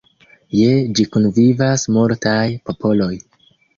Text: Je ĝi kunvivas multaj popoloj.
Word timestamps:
Je 0.59 0.69
ĝi 0.99 1.05
kunvivas 1.15 1.85
multaj 1.99 2.43
popoloj. 2.71 3.15